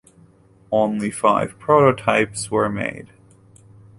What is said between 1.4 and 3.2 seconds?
prototypes were made.